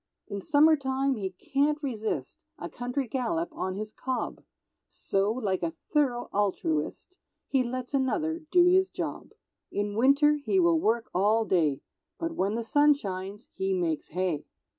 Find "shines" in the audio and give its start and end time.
12.95-13.47